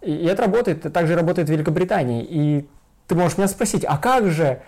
[0.00, 2.24] И, и это работает, также работает в Великобритании.
[2.26, 2.68] И
[3.06, 4.62] ты можешь меня спросить, а как же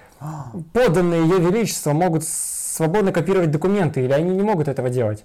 [0.75, 5.25] поданные Ее Величество могут свободно копировать документы, или они не могут этого делать?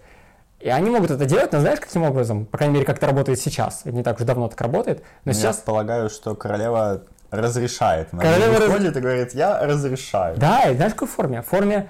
[0.62, 2.45] И они могут это делать, но знаешь, каким образом?
[2.45, 3.82] По крайней мере, как это работает сейчас.
[3.84, 5.04] Это не так уж давно так работает.
[5.26, 5.58] Но я сейчас...
[5.58, 8.10] полагаю, что королева разрешает.
[8.12, 8.97] Она королева выходит раз...
[8.97, 10.38] и говорит, я разрешаю.
[10.38, 11.41] Да, и знаешь, какой форме?
[11.41, 11.89] В форме,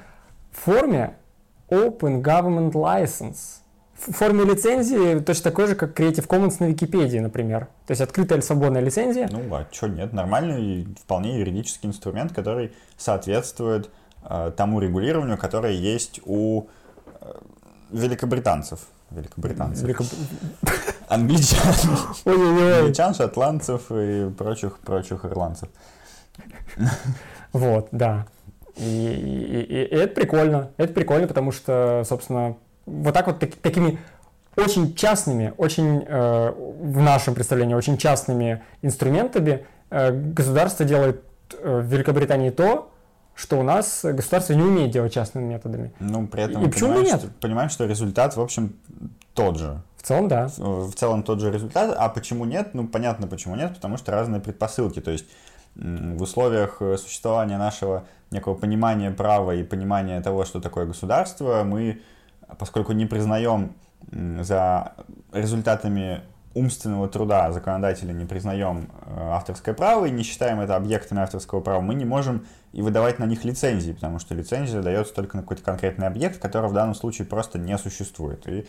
[0.51, 1.15] в форме
[1.69, 3.59] Open Government License.
[3.95, 7.67] В форме лицензии точно такой же, как Creative Commons на Википедии, например.
[7.85, 9.29] То есть открытая или свободная лицензия.
[9.31, 10.11] Ну, а что нет?
[10.11, 13.91] Нормальный, вполне юридический инструмент, который соответствует
[14.23, 16.67] э, тому регулированию, которое есть у
[17.21, 17.31] э,
[17.91, 18.79] великобританцев.
[19.11, 19.83] Великобританцев.
[19.83, 20.07] Великоб...
[21.07, 21.73] Англичан.
[22.25, 25.69] Англичан, шотландцев и прочих, прочих ирландцев.
[27.53, 28.27] Вот, да.
[28.77, 30.71] И, и, и, и это прикольно.
[30.77, 33.99] Это прикольно, потому что, собственно, вот так вот так, такими
[34.55, 41.23] очень частными, очень э, в нашем представлении очень частными инструментами э, государство делает
[41.57, 42.91] э, в Великобритании то,
[43.35, 45.93] что у нас государство не умеет делать частными методами.
[45.99, 47.19] Ну, при этом и почему нет?
[47.19, 48.75] Что, понимаешь, что результат, в общем,
[49.33, 49.81] тот же.
[49.97, 50.47] В целом, да.
[50.57, 51.95] В целом тот же результат.
[51.97, 52.73] А почему нет?
[52.73, 54.99] Ну, понятно, почему нет, потому что разные предпосылки.
[54.99, 55.25] То есть
[55.75, 62.01] в условиях э, существования нашего некого понимания права и понимания того, что такое государство, мы,
[62.57, 63.73] поскольку не признаем
[64.11, 64.93] за
[65.31, 66.21] результатами
[66.53, 71.81] умственного труда законодателя не признаем э, авторское право и не считаем это объектами авторского права,
[71.81, 75.63] мы не можем и выдавать на них лицензии, потому что лицензия дается только на какой-то
[75.63, 78.47] конкретный объект, который в данном случае просто не существует.
[78.47, 78.67] И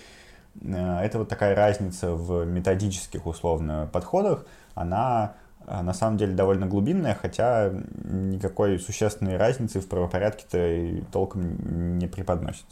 [0.61, 5.35] э, это вот такая разница в методических условно подходах, она
[5.67, 7.73] э, на самом деле довольно глубинная, хотя
[8.05, 12.67] никакой существенной разницы в правопорядке-то и толком не преподносит.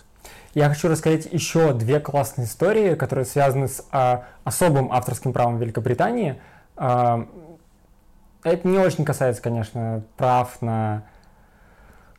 [0.53, 6.41] Я хочу рассказать еще две классные истории, которые связаны с а, особым авторским правом Великобритании.
[6.77, 7.29] А,
[8.43, 11.03] это не очень касается, конечно, прав на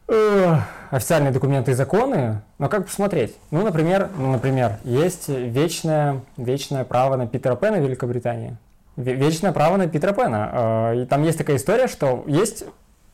[0.07, 0.55] э,
[0.91, 3.35] официальные документы и законы, но как посмотреть?
[3.49, 8.55] Ну, например, ну, например, есть вечное, вечное право на Питера Пэна в Великобритании.
[8.95, 10.91] Вечное право на Питера Пэна.
[10.93, 12.63] Э, и там есть такая история, что есть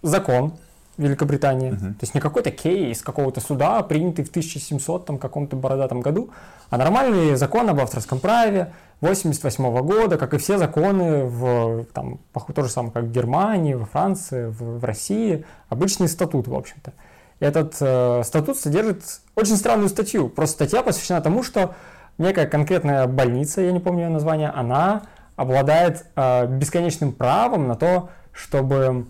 [0.04, 0.54] закон,
[0.98, 1.72] Великобритании.
[1.72, 1.94] Uh-huh.
[1.94, 6.32] То есть не какой-то кейс какого-то суда, принятый в 1700 там, каком-то бородатом году,
[6.70, 12.64] а нормальный закон об авторском праве 88 года, как и все законы в, там, то
[12.64, 16.94] же самое, как в Германии, во Франции, в, в России, обычный статут, в общем-то.
[17.40, 19.04] И этот э, статут содержит
[19.36, 20.30] очень странную статью.
[20.30, 21.76] Просто статья посвящена тому, что
[22.18, 25.04] некая конкретная больница, я не помню ее название, она
[25.36, 29.06] обладает э, бесконечным правом на то, чтобы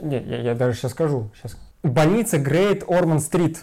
[0.00, 1.30] не, я, я даже сейчас скажу.
[1.34, 1.56] Сейчас.
[1.82, 3.58] Больница Great Ormond Street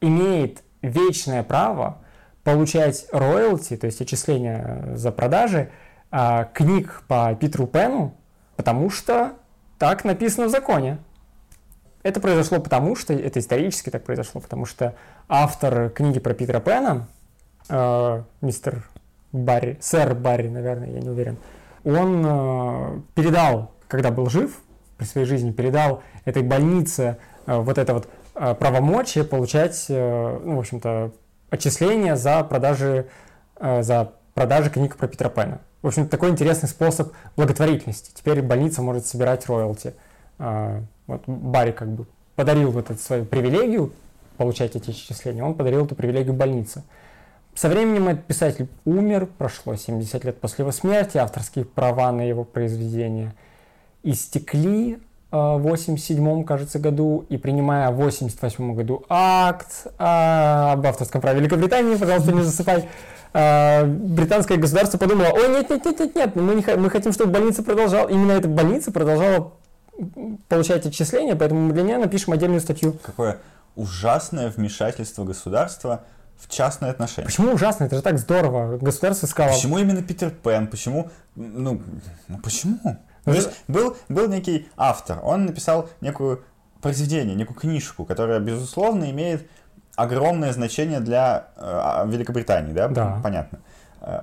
[0.00, 1.98] имеет вечное право
[2.42, 5.70] получать роялти, то есть отчисления за продажи
[6.10, 8.14] а, книг по Питеру Пену,
[8.56, 9.34] потому что
[9.78, 10.98] так написано в законе.
[12.02, 14.94] Это произошло потому, что это исторически так произошло, потому что
[15.28, 17.06] автор книги про Питера Пэна,
[17.68, 18.88] э, мистер
[19.32, 21.36] Барри, сэр Барри, наверное, я не уверен,
[21.84, 24.62] он э, передал, когда был жив,
[25.00, 30.56] при своей жизни передал этой больнице э, вот это вот э, правомочие получать, э, ну,
[30.56, 31.12] в общем-то,
[31.48, 33.06] отчисления за продажи,
[33.58, 35.60] за продажи книг про Питера Пэна.
[35.80, 38.12] В общем, такой интересный способ благотворительности.
[38.14, 39.94] Теперь больница может собирать роялти
[40.38, 43.92] вот Барри как бы подарил вот эту свою привилегию
[44.36, 46.84] получать эти отчисления, он подарил эту привилегию больнице.
[47.54, 52.44] Со временем этот писатель умер, прошло 70 лет после его смерти, авторские права на его
[52.44, 53.34] произведения
[54.02, 54.98] истекли э,
[55.30, 61.96] в 87 кажется, году, и принимая в 88 году акт э, об авторском праве Великобритании,
[61.96, 62.88] пожалуйста, не засыпай,
[63.32, 67.32] э, британское государство подумало, ой, нет, нет, нет, нет, нет, мы, не, мы хотим, чтобы
[67.32, 69.52] больница продолжала, именно эта больница продолжала
[70.48, 72.96] получать отчисления, поэтому мы для нее напишем отдельную статью.
[73.02, 73.38] Какое
[73.76, 76.04] ужасное вмешательство государства
[76.38, 77.26] в частные отношения.
[77.26, 77.84] Почему ужасно?
[77.84, 78.78] Это же так здорово.
[78.78, 79.54] Государство сказало...
[79.54, 80.66] Почему именно Питер Пен?
[80.66, 81.10] Почему?
[81.34, 81.82] Ну,
[82.28, 82.98] ну почему?
[83.26, 86.42] Ну, есть был, был некий автор, он написал некую
[86.80, 89.48] произведение, некую книжку, которая, безусловно, имеет
[89.96, 92.88] огромное значение для э, Великобритании, да?
[92.88, 93.20] Да.
[93.22, 93.60] Понятно.
[94.00, 94.22] Э,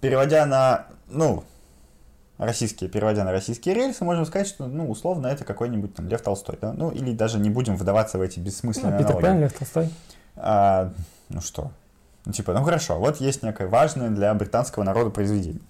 [0.00, 1.44] переводя на, ну,
[2.38, 6.58] российские, переводя на российские рельсы, можем сказать, что, ну, условно, это какой-нибудь там Лев Толстой,
[6.60, 6.72] да?
[6.72, 9.90] Ну, или даже не будем вдаваться в эти бессмысленные ну, Питер Пен, Лев Толстой.
[10.36, 10.92] А,
[11.28, 11.70] ну что?
[12.26, 15.62] Ну, типа, ну хорошо, вот есть некое важное для британского народа произведение.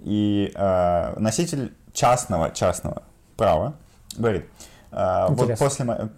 [0.00, 3.02] И а, носитель частного, частного
[3.36, 3.74] права
[4.16, 4.46] говорит,
[4.90, 6.08] а, вот после моей,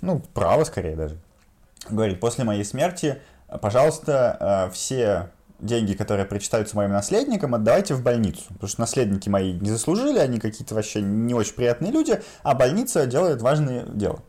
[0.00, 1.16] ну, право скорее даже,
[1.88, 3.20] говорит, после моей смерти,
[3.60, 8.42] пожалуйста, а, все деньги, которые причитаются моим наследникам, отдавайте в больницу.
[8.48, 13.06] Потому что наследники мои не заслужили, они какие-то вообще не очень приятные люди, а больница
[13.06, 14.20] делает важное дело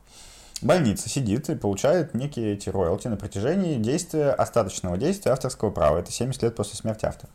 [0.63, 6.00] больница сидит и получает некие эти роялти на протяжении действия, остаточного действия авторского права.
[6.00, 7.32] Это 70 лет после смерти автора.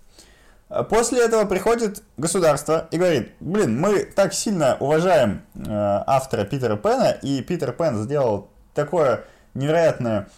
[0.68, 6.76] А после этого приходит государство и говорит, блин, мы так сильно уважаем э, автора Питера
[6.76, 10.28] Пена, и Питер Пен сделал такое невероятное,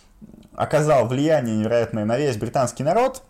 [0.54, 3.22] оказал влияние невероятное на весь британский народ,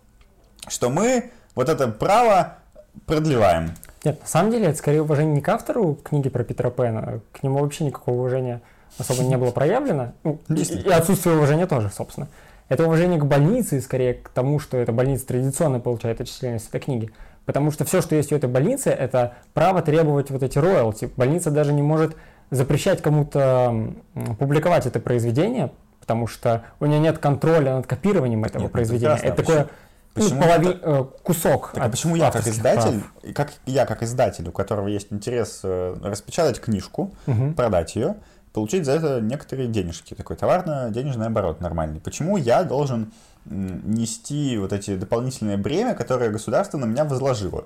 [0.68, 2.58] что мы вот это право
[3.06, 3.74] продлеваем.
[4.04, 7.42] Нет, на самом деле это скорее уважение не к автору книги про Питера Пена, к
[7.42, 8.60] нему вообще никакого уважения
[8.98, 10.12] особо не было проявлено.
[10.22, 12.28] Ну, и, и отсутствие уважения тоже, собственно.
[12.70, 16.68] Это уважение к больнице и скорее к тому, что эта больница традиционно получает отчисления с
[16.68, 17.10] этой книги.
[17.44, 21.10] Потому что все, что есть у этой больницы, это право требовать вот эти роялти.
[21.16, 22.16] Больница даже не может
[22.50, 23.92] запрещать кому-то
[24.38, 29.18] публиковать это произведение, потому что у нее нет контроля над копированием этого нет, ну, произведения.
[29.20, 29.68] Это такое
[30.14, 30.68] ну, почему ну, полови...
[30.68, 31.08] это...
[31.24, 31.72] Кусок.
[31.74, 33.34] Так, а почему я как издатель, прав.
[33.34, 37.52] как я как издатель, у которого есть интерес э, распечатать книжку, угу.
[37.52, 38.16] продать ее,
[38.52, 42.00] получить за это некоторые денежки, такой товарно-денежный оборот нормальный.
[42.00, 43.12] Почему я должен
[43.44, 47.64] нести вот эти дополнительные бремя, которые государство на меня возложило?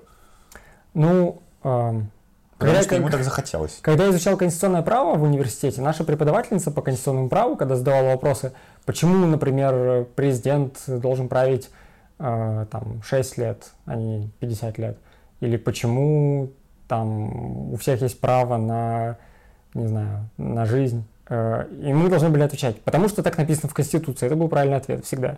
[0.93, 2.01] Ну, э,
[2.57, 3.79] когда, что ему так захотелось.
[3.81, 8.53] Когда я изучал конституционное право в университете, наша преподавательница по конституционному праву, когда задавала вопросы,
[8.85, 11.69] почему, например, президент должен править
[12.19, 14.97] э, там 6 лет, а не 50 лет,
[15.41, 16.51] или почему
[16.87, 19.17] там у всех есть право на
[19.75, 21.03] не знаю, на жизнь.
[21.27, 24.25] Э, и мы должны были отвечать, потому что так написано в Конституции.
[24.27, 25.37] Это был правильный ответ всегда.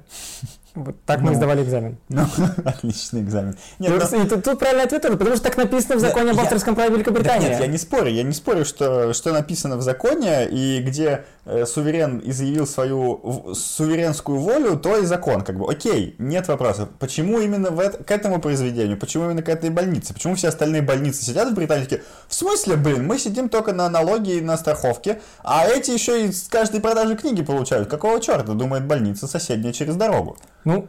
[0.75, 1.97] Вот так ну, мы сдавали экзамен.
[2.09, 2.23] Ну,
[2.65, 3.57] отличный экзамен.
[3.79, 4.23] Нет, ну, но...
[4.23, 7.47] и тут, тут правильный ответ, потому что так написано в законе об авторском праве Великобритании.
[7.47, 11.25] Да, нет, я не спорю, я не спорю, что, что написано в законе, и где
[11.45, 15.41] э, суверен изъявил свою в, суверенскую волю, то и закон.
[15.41, 16.89] Как бы, окей, нет вопросов.
[16.99, 20.13] Почему именно в это, к этому произведению, почему именно к этой больнице?
[20.13, 24.31] Почему все остальные больницы сидят в Британии в смысле, блин, мы сидим только на налоги
[24.31, 27.89] и на страховке, а эти еще и с каждой продажи книги получают.
[27.89, 30.37] Какого черта, думает больница соседняя через дорогу?
[30.65, 30.87] Ну,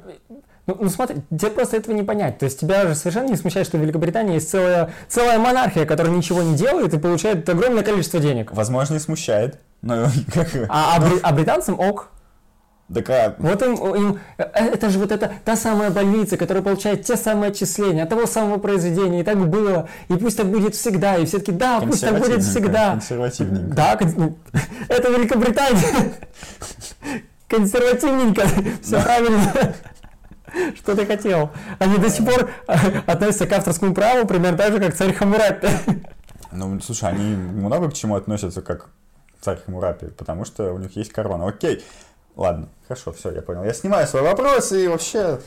[0.68, 2.38] ну, ну смотри, тебе просто этого не понять.
[2.38, 6.14] То есть тебя же совершенно не смущает, что в Великобритании есть целая, целая монархия, которая
[6.14, 8.52] ничего не делает и получает огромное количество денег.
[8.52, 9.60] Возможно, и смущает.
[9.80, 10.48] Но, как...
[10.68, 12.10] а, а, бри, а британцам ок.
[12.92, 13.34] Так, а...
[13.38, 17.50] Вот им, им, э, это же вот эта та самая больница, которая получает те самые
[17.50, 21.38] отчисления от того самого произведения, и так было, и пусть так будет всегда, и все
[21.38, 22.92] таки да, пусть так будет всегда.
[22.92, 23.74] Консервативненько.
[23.74, 24.38] Да, ну,
[24.88, 26.14] это Великобритания.
[27.48, 28.46] Консервативненько,
[28.82, 29.74] все правильно.
[30.76, 31.50] Что ты хотел?
[31.78, 32.50] Они до сих пор
[33.06, 35.68] относятся к авторскому праву примерно так же, как царь Хамурапи.
[36.52, 38.88] Ну, слушай, они много к чему относятся, как
[39.42, 41.46] царь Хамурапи, потому что у них есть корона.
[41.46, 41.84] Окей,
[42.38, 43.64] ладно, хорошо, все, я понял.
[43.64, 45.40] Я снимаю свой вопрос и вообще...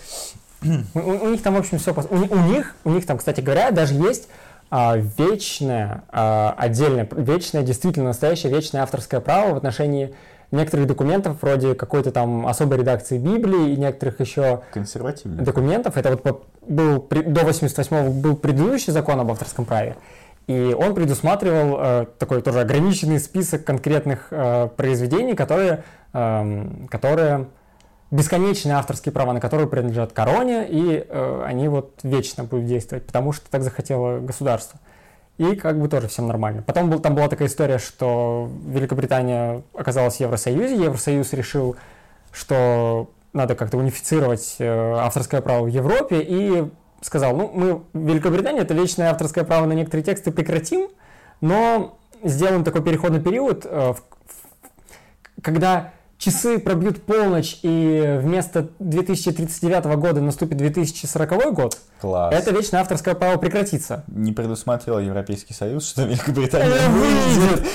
[0.94, 1.92] У, у них там, в общем, все...
[1.94, 4.28] У, у них, у них там, кстати говоря, даже есть
[4.70, 10.14] а, вечное, а, отдельное, вечное, действительно настоящее вечное авторское право в отношении
[10.52, 14.62] некоторых документов, вроде какой-то там особой редакции Библии и некоторых еще
[15.44, 15.98] документов.
[15.98, 19.96] Это вот был до 88-го был предыдущий закон об авторском праве.
[20.48, 25.84] И он предусматривал э, такой тоже ограниченный список конкретных э, произведений, которые,
[26.14, 27.48] э, которые
[28.12, 33.32] бесконечные авторские права, на которые принадлежат короне, и э, они вот вечно будут действовать, потому
[33.32, 34.80] что так захотело государство.
[35.38, 36.62] и как бы тоже всем нормально.
[36.62, 41.78] Потом был, там была такая история, что Великобритания оказалась в Евросоюзе, Евросоюз решил,
[42.32, 46.70] что надо как-то унифицировать э, авторское право в Европе, и
[47.02, 47.82] сказал, ну, мы,
[48.12, 50.90] Великобритания, это вечное авторское право на некоторые тексты прекратим,
[51.42, 53.94] но сделаем такой переходный период, э,
[55.42, 55.92] когда
[56.22, 62.34] часы пробьют полночь, и вместо 2039 года наступит 2040 год, Класс.
[62.34, 64.04] это вечное авторское право прекратится.
[64.08, 67.68] Не предусматривал Европейский Союз, что Великобритания выйдет.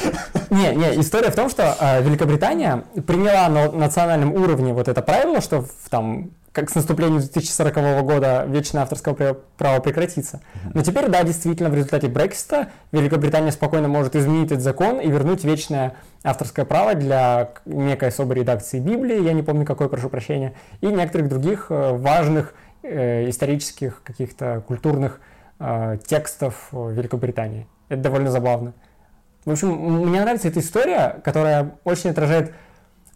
[0.51, 5.41] Не, не, история в том, что э, Великобритания приняла на национальном уровне вот это правило,
[5.41, 10.41] что в, там как с наступлением 2040 года вечное авторское право прекратится.
[10.73, 15.45] Но теперь, да, действительно, в результате Брексита Великобритания спокойно может изменить этот закон и вернуть
[15.45, 20.87] вечное авторское право для некой особой редакции Библии, я не помню какой, прошу прощения, и
[20.87, 25.21] некоторых других э, важных э, исторических каких-то культурных
[25.59, 27.67] э, текстов Великобритании.
[27.91, 28.73] Это довольно забавно.
[29.45, 32.55] В общем, мне нравится эта история, которая очень отражает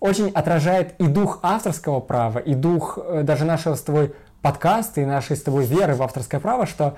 [0.01, 5.05] очень отражает и дух авторского права, и дух э, даже нашего с тобой подкаста, и
[5.05, 6.97] нашей с тобой веры в авторское право, что...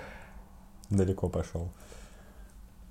[0.89, 1.69] Далеко пошел.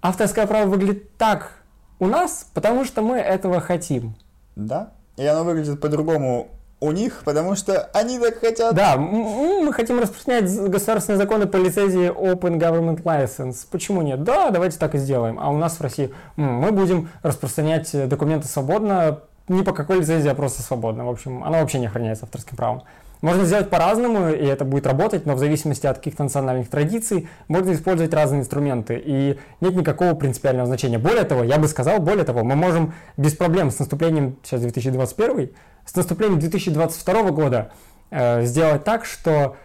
[0.01, 1.53] Авторское право выглядит так
[1.99, 4.15] у нас, потому что мы этого хотим.
[4.55, 6.49] Да, и оно выглядит по-другому
[6.81, 8.73] у них, потому что они так хотят.
[8.73, 13.67] Да, мы хотим распространять государственные законы по лицензии Open Government License.
[13.69, 14.23] Почему нет?
[14.23, 15.39] Да, давайте так и сделаем.
[15.39, 19.19] А у нас в России мы будем распространять документы свободно
[19.51, 21.05] не по какой лицензии, а просто свободно.
[21.05, 22.83] В общем, она вообще не охраняется авторским правом.
[23.21, 27.71] Можно сделать по-разному, и это будет работать, но в зависимости от каких-то национальных традиций можно
[27.73, 30.97] использовать разные инструменты, и нет никакого принципиального значения.
[30.97, 35.51] Более того, я бы сказал, более того, мы можем без проблем с наступлением, сейчас 2021,
[35.85, 37.71] с наступлением 2022 года
[38.09, 39.55] э, сделать так, что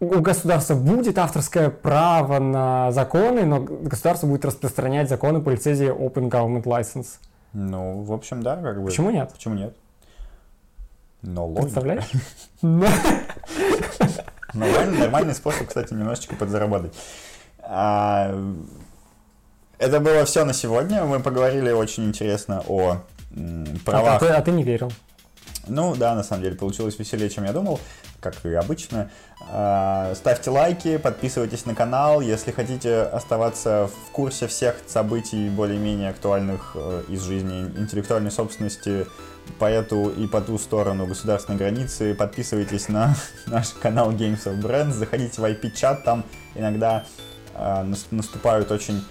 [0.00, 6.30] у государства будет авторское право на законы, но государство будет распространять законы по лицензии Open
[6.30, 7.18] Government License.
[7.54, 8.86] Ну, в общем, да, как бы.
[8.86, 9.32] Почему нет?
[9.32, 9.76] Почему нет?
[11.22, 11.62] Но логика.
[11.62, 12.10] Представляешь?
[14.54, 16.94] Нормальный, нормальный способ, кстати, немножечко подзаработать.
[17.60, 18.32] А,
[19.78, 21.04] это было все на сегодня.
[21.04, 22.98] Мы поговорили очень интересно о
[23.84, 24.16] правах.
[24.16, 24.92] А ты, а ты не верил?
[25.66, 27.80] Ну да, на самом деле получилось веселее, чем я думал,
[28.20, 29.10] как и обычно.
[29.50, 36.72] А, ставьте лайки, подписывайтесь на канал, если хотите оставаться в курсе всех событий более-менее актуальных
[36.74, 39.06] э, из жизни интеллектуальной собственности
[39.58, 43.14] по эту и по ту сторону государственной границы, подписывайтесь на
[43.46, 47.04] наш канал Games of Brands, заходите в IP-чат, там иногда
[47.54, 49.04] э, наступают очень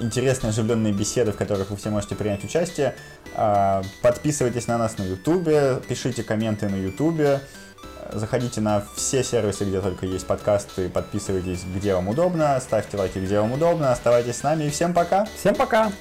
[0.00, 2.94] интересные оживленные беседы, в которых вы все можете принять участие.
[3.34, 7.40] А, подписывайтесь на нас на YouTube, пишите комменты на YouTube,
[8.12, 13.40] заходите на все сервисы, где только есть подкасты, подписывайтесь, где вам удобно, ставьте лайки, где
[13.40, 15.26] вам удобно, оставайтесь с нами и всем пока!
[15.36, 15.92] Всем пока!